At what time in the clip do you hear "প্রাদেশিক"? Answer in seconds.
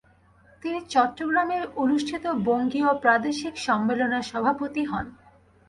3.01-3.53